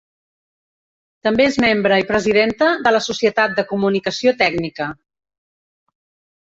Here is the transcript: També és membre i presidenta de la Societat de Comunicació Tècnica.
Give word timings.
També 1.27 1.45
és 1.49 1.59
membre 1.65 1.99
i 2.05 2.07
presidenta 2.13 2.71
de 2.87 2.95
la 2.97 3.05
Societat 3.11 3.55
de 3.61 3.67
Comunicació 3.75 4.35
Tècnica. 4.45 4.93